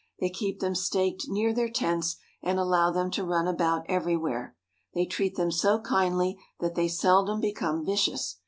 They 0.19 0.31
keep 0.31 0.61
them 0.61 0.73
staked 0.73 1.27
near 1.29 1.53
their 1.53 1.69
tents 1.69 2.17
and 2.41 2.57
allow 2.57 2.89
them 2.89 3.11
to 3.11 3.23
run 3.23 3.47
about 3.47 3.85
everywhere. 3.87 4.55
They 4.95 5.05
treat 5.05 5.35
them 5.35 5.51
so 5.51 5.79
kindly 5.79 6.39
that 6.59 6.73
they 6.73 6.87
seldom 6.87 7.39
become 7.39 7.85
vicious. 7.85 8.39